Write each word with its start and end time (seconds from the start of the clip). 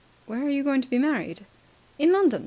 "Where 0.25 0.41
are 0.43 0.49
you 0.49 0.63
going 0.63 0.81
to 0.81 0.89
be 0.89 0.97
married?" 0.97 1.45
"In 1.99 2.11
London. 2.11 2.39